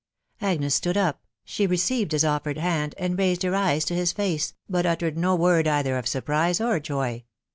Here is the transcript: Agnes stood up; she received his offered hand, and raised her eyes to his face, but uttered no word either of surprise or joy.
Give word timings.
Agnes 0.41 0.73
stood 0.73 0.97
up; 0.97 1.21
she 1.45 1.67
received 1.67 2.11
his 2.11 2.25
offered 2.25 2.57
hand, 2.57 2.95
and 2.97 3.19
raised 3.19 3.43
her 3.43 3.53
eyes 3.53 3.85
to 3.85 3.93
his 3.93 4.11
face, 4.13 4.55
but 4.67 4.83
uttered 4.83 5.15
no 5.15 5.35
word 5.35 5.67
either 5.67 5.95
of 5.95 6.07
surprise 6.07 6.59
or 6.59 6.79
joy. 6.79 7.23